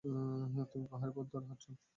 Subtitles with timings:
[0.03, 1.71] তুমি পাহাড়ি পথ ধরে হাঁটছো।